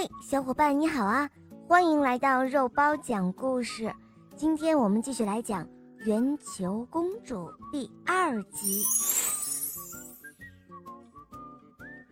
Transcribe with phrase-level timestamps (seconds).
[0.00, 1.28] 嘿，小伙伴你好啊！
[1.68, 3.94] 欢迎来到肉包讲故事。
[4.34, 5.62] 今天我们继续来讲
[6.06, 7.34] 《圆球公主》
[7.70, 8.82] 第二集。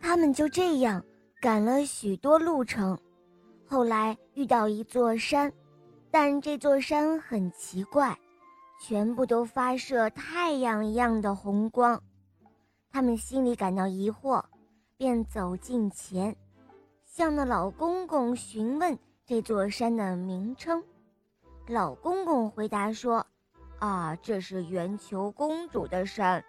[0.03, 1.03] 他们就这样
[1.40, 2.98] 赶了许多路程，
[3.66, 5.50] 后来遇到一座山，
[6.10, 8.14] 但这座山很奇怪，
[8.82, 11.98] 全部都发射太阳一样的红光。
[12.90, 14.44] 他们心里感到疑惑，
[14.98, 16.36] 便走近前。
[17.19, 18.96] 向那老公公询问
[19.27, 20.80] 这座山的名称，
[21.66, 23.27] 老公公回答说
[23.80, 26.45] ：“啊，这是圆球公主的山。”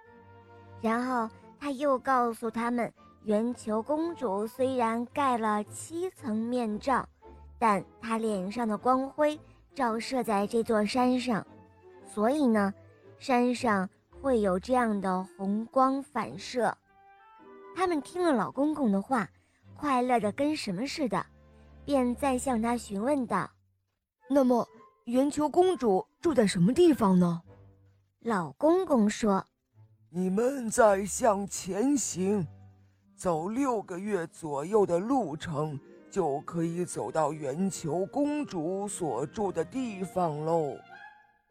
[0.80, 1.28] 然后
[1.60, 7.04] 他又告诉他们，圆球公主虽然盖了七层面罩，
[7.58, 9.40] 但她脸上的光辉
[9.74, 11.44] 照射在这座山上，
[12.06, 12.72] 所以呢，
[13.18, 13.90] 山上
[14.22, 16.78] 会有这样的红光反射。
[17.76, 19.28] 他们听了老公公的话。
[19.80, 21.26] 快乐的跟什么似的，
[21.86, 23.50] 便再向他询问道
[24.30, 24.68] ：“那么，
[25.06, 27.42] 圆球公主住在什么地方呢？”
[28.20, 29.46] 老公公说
[30.12, 32.46] ：“你们再向前行，
[33.16, 35.80] 走六个月左右的路程，
[36.12, 40.76] 就可以走到圆球公主所住的地方喽。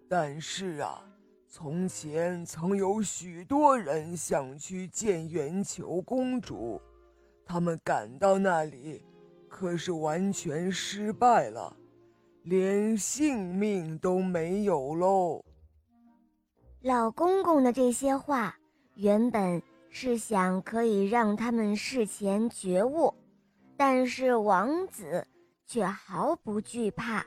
[0.07, 1.03] 但是啊，
[1.49, 6.79] 从前曾有许多人想去见圆球公主。”
[7.49, 9.03] 他们赶到那里，
[9.49, 11.75] 可是完全失败了，
[12.43, 15.43] 连性命都没有喽。
[16.83, 18.55] 老公公的这些话
[18.95, 23.13] 原本是想可以让他们事前觉悟，
[23.79, 25.27] 但是王子
[25.67, 27.25] 却毫不惧怕。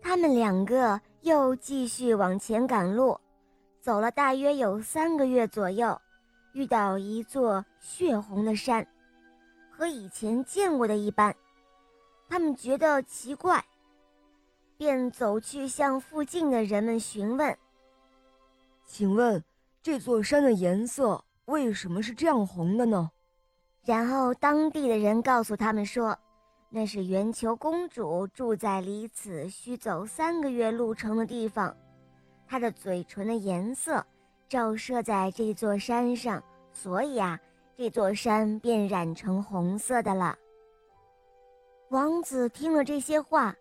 [0.00, 3.18] 他们两个又继续往前赶路，
[3.80, 5.98] 走了大约有三个月左右，
[6.52, 8.86] 遇到一座血红的山。
[9.82, 11.34] 和以前见过的一般，
[12.28, 13.64] 他们觉得奇怪，
[14.76, 17.58] 便走去向附近的人们询问
[18.86, 19.42] ：“请问
[19.82, 23.10] 这座山的颜色为什么是这样红的呢？”
[23.84, 26.16] 然后当地的人告诉他们说
[26.70, 31.76] ：“那是圆球公主住在离此需走三个月路程的地方，
[32.46, 34.06] 她的嘴唇的颜色
[34.48, 36.40] 照射在这座山上，
[36.72, 37.36] 所以啊。”
[37.76, 40.36] 这座山便染成红色的了。
[41.90, 43.54] 王子听了这些话，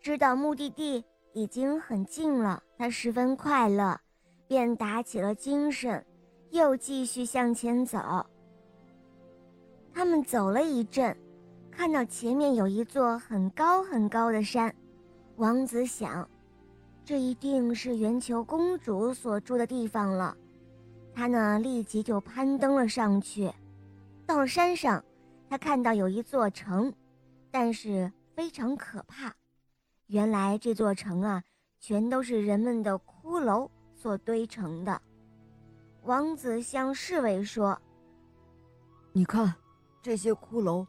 [0.00, 3.98] 知道目的地已经很近了，他十分快乐，
[4.46, 6.04] 便打起了精神，
[6.50, 7.98] 又继续向前走。
[9.92, 11.16] 他们走了一阵，
[11.70, 14.74] 看到前面有一座很高很高的山，
[15.36, 16.28] 王子想，
[17.04, 20.36] 这一定是圆球公主所住的地方了。
[21.14, 23.50] 他呢，立即就攀登了上去。
[24.28, 25.02] 到了山上，
[25.48, 26.92] 他看到有一座城，
[27.50, 29.34] 但是非常可怕。
[30.08, 31.42] 原来这座城啊，
[31.80, 35.00] 全都是人们的骷髅所堆成的。
[36.02, 37.80] 王子向侍卫说
[39.12, 39.54] ：“你看，
[40.02, 40.86] 这些骷髅，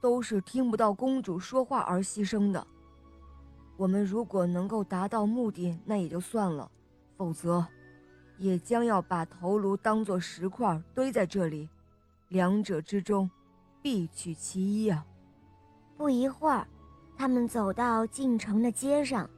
[0.00, 2.64] 都是听不到公主说话而牺牲的。
[3.76, 6.70] 我们如果能够达到目的，那也就算了；
[7.16, 7.66] 否则，
[8.38, 11.68] 也将要把头颅当做石块堆在这里。”
[12.28, 13.30] 两者之中，
[13.80, 15.06] 必取其一啊！
[15.96, 16.66] 不一会儿，
[17.16, 19.30] 他们走到进城的街上，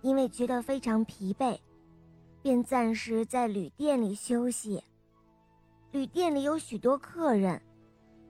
[0.00, 1.58] 因为觉得非常疲惫，
[2.40, 4.82] 便暂时在旅店里休息。
[5.90, 7.60] 旅店里有许多客人，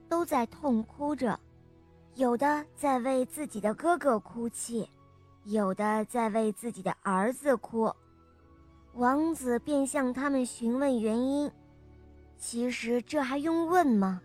[0.09, 1.39] 都在痛哭着，
[2.15, 4.89] 有的在为自己的哥哥哭泣，
[5.45, 7.89] 有的在为自己的儿子哭。
[8.95, 11.49] 王子便向他们询问原因。
[12.45, 14.21] 其实这还用问吗？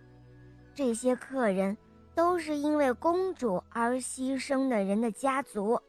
[0.75, 1.79] 这些客人
[2.17, 5.81] 都是因为公主而牺牲的人的家族，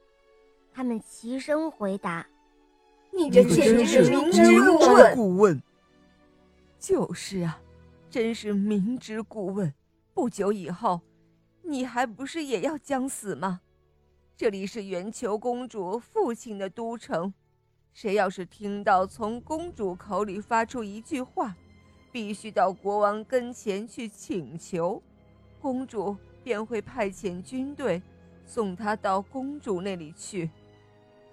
[0.71, 2.23] 他们齐声回答
[3.11, 4.43] ：“你这简直是明知
[5.15, 5.59] 故问。”
[6.79, 7.59] 就是啊，
[8.11, 9.73] 真是明知故问。
[10.13, 11.01] 不久以后，
[11.63, 13.61] 你还不是也要将死吗？
[14.37, 17.33] 这里是圆球公主父亲的都城，
[17.91, 21.55] 谁要是听到从公主口里发出一句话，
[22.11, 25.01] 必须到国王跟前去请求，
[25.61, 28.01] 公主便会派遣军队
[28.45, 30.49] 送他到公主那里去。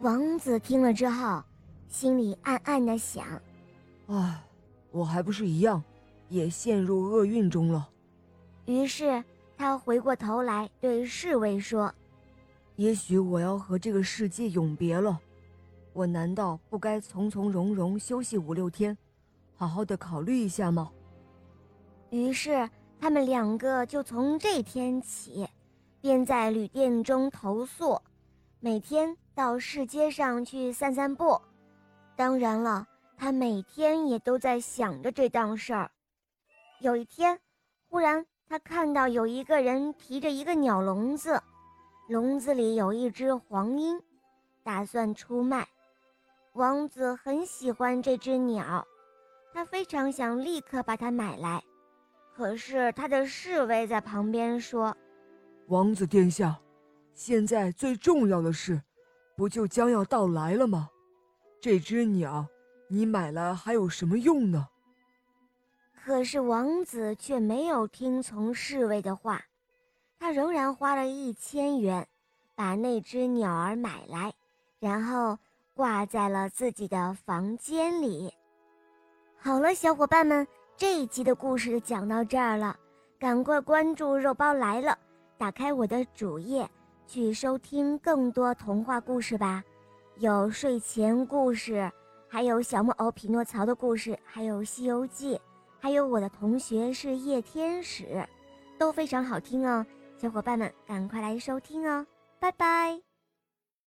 [0.01, 1.43] 王子听了之后，
[1.89, 3.25] 心里暗暗的想
[4.09, 4.43] ：“唉，
[4.91, 5.83] 我还不是一样，
[6.29, 7.89] 也陷入厄运中了。”
[8.67, 9.25] 于是
[9.57, 11.95] 他回过头来对侍卫说
[12.77, 15.19] ：“也许我要和这个世界永别了，
[15.95, 18.99] 我难道不该从从容容休息五六天？”
[19.57, 20.93] 好好的考虑一下吗？
[22.11, 22.69] 于是
[23.01, 25.49] 他们两个就从这天起，
[26.01, 28.01] 便在旅店中投宿，
[28.61, 31.41] 每天到市街上去散散步。
[32.15, 32.87] 当然了，
[33.17, 35.91] 他每天也都在想着这档事儿。
[36.81, 37.39] 有一天，
[37.89, 41.43] 忽然他看到有一个人提着一个鸟笼子，
[42.09, 44.01] 笼子里有一只黄莺，
[44.63, 45.67] 打算出卖。
[46.53, 48.87] 王子很喜欢这只鸟，
[49.57, 51.65] 他非常想立刻把它买来。
[52.35, 54.95] 可是他的侍卫在旁边说
[55.69, 56.61] ：“王子殿下，
[57.15, 58.83] 现在最重要的事，
[59.35, 60.91] 不就将要到来了吗？
[61.59, 62.47] 这只鸟，
[62.87, 64.69] 你买来还有什么用呢？”
[66.05, 69.43] 可是王子却没有听从侍卫的话，
[70.19, 72.07] 他仍然花了一千元，
[72.55, 74.35] 把那只鸟儿买来，
[74.79, 75.39] 然后。
[75.75, 78.33] 挂在了自己的房间里。
[79.39, 80.47] 好了，小伙伴们，
[80.77, 82.77] 这一集的故事就讲到这儿了，
[83.19, 84.99] 赶快关注“肉包来了”，
[85.39, 86.69] 打开我的主页
[87.07, 89.63] 去收听更多童话故事吧，
[90.17, 91.91] 有睡前故事，
[92.29, 95.37] 还有小木偶匹诺曹的故事，还有《西游记》，
[95.79, 98.27] 还有我的同学是夜天使，
[98.79, 99.87] 都非常好听哦。
[100.19, 102.05] 小伙伴们，赶快来收听哦，
[102.41, 103.06] 拜拜。